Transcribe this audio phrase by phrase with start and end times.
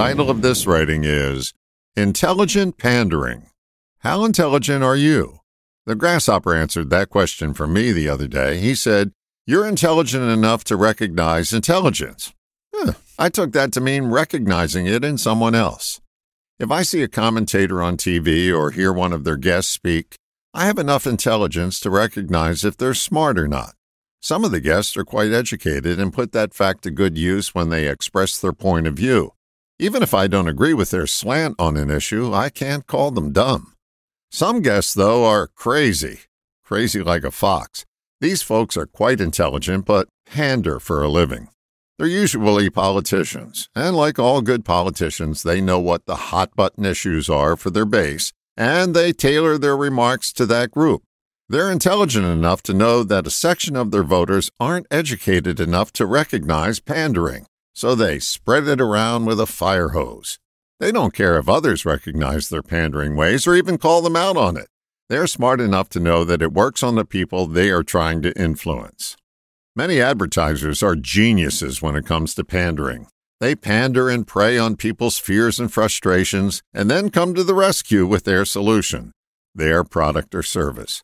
[0.00, 1.52] title of this writing is
[1.94, 3.50] Intelligent Pandering.
[3.98, 5.40] How intelligent are you?
[5.84, 8.56] The grasshopper answered that question for me the other day.
[8.56, 9.12] He said,
[9.46, 12.32] You're intelligent enough to recognize intelligence.
[12.74, 12.94] Huh.
[13.18, 16.00] I took that to mean recognizing it in someone else.
[16.58, 20.16] If I see a commentator on TV or hear one of their guests speak,
[20.54, 23.74] I have enough intelligence to recognize if they're smart or not.
[24.18, 27.68] Some of the guests are quite educated and put that fact to good use when
[27.68, 29.34] they express their point of view.
[29.82, 33.32] Even if I don't agree with their slant on an issue, I can't call them
[33.32, 33.72] dumb.
[34.30, 36.20] Some guests, though, are crazy.
[36.62, 37.86] Crazy like a fox.
[38.20, 41.48] These folks are quite intelligent, but pander for a living.
[41.98, 47.30] They're usually politicians, and like all good politicians, they know what the hot button issues
[47.30, 51.04] are for their base, and they tailor their remarks to that group.
[51.48, 56.04] They're intelligent enough to know that a section of their voters aren't educated enough to
[56.04, 57.46] recognize pandering,
[57.80, 60.38] so they spread it around with a fire hose.
[60.80, 64.58] They don't care if others recognize their pandering ways or even call them out on
[64.58, 64.68] it.
[65.08, 68.38] They're smart enough to know that it works on the people they are trying to
[68.38, 69.16] influence.
[69.74, 73.06] Many advertisers are geniuses when it comes to pandering.
[73.40, 78.06] They pander and prey on people's fears and frustrations and then come to the rescue
[78.06, 79.12] with their solution,
[79.54, 81.02] their product or service.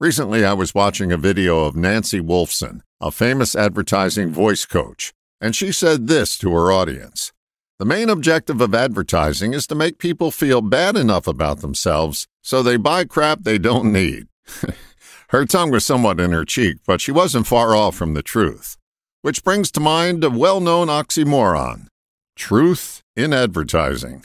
[0.00, 5.54] Recently, I was watching a video of Nancy Wolfson, a famous advertising voice coach, and
[5.54, 7.32] she said this to her audience
[7.78, 12.62] The main objective of advertising is to make people feel bad enough about themselves so
[12.62, 14.26] they buy crap they don't need.
[15.28, 18.76] her tongue was somewhat in her cheek, but she wasn't far off from the truth.
[19.22, 21.88] Which brings to mind a well known oxymoron
[22.36, 24.24] truth in advertising.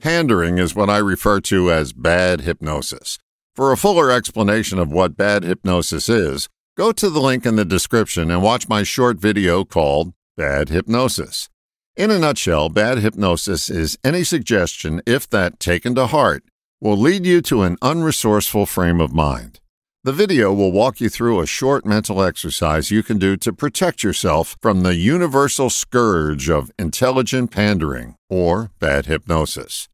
[0.00, 3.18] Pandering is what I refer to as bad hypnosis.
[3.54, 7.64] For a fuller explanation of what bad hypnosis is, go to the link in the
[7.64, 11.48] description and watch my short video called Bad Hypnosis.
[11.96, 16.44] In a nutshell, bad hypnosis is any suggestion, if that taken to heart,
[16.80, 19.58] will lead you to an unresourceful frame of mind.
[20.04, 24.04] The video will walk you through a short mental exercise you can do to protect
[24.04, 29.88] yourself from the universal scourge of intelligent pandering or bad hypnosis.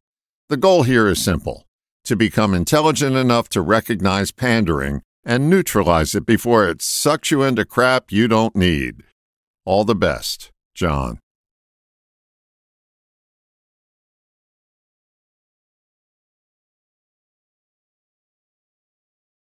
[0.49, 1.65] The goal here is simple
[2.03, 7.65] to become intelligent enough to recognize pandering and neutralize it before it sucks you into
[7.65, 9.05] crap you don't need.
[9.67, 11.17] All the best, John.